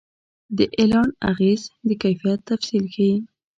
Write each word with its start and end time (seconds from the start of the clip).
د 0.57 0.59
اعلان 0.79 1.09
اغېز 1.31 1.61
د 1.87 1.89
کیفیت 2.03 2.39
تفصیل 2.49 2.85
ښيي. 2.93 3.15